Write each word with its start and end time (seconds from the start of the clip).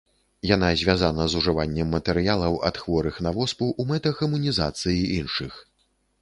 Яна 0.51 0.69
звязана 0.81 1.27
з 1.33 1.41
ужываннем 1.41 1.91
матэрыялаў 1.95 2.57
ад 2.69 2.79
хворых 2.85 3.19
на 3.27 3.35
воспу 3.37 3.69
ў 3.81 3.93
мэтах 3.93 4.15
імунізацыі 4.27 4.99
іншых. 5.21 5.53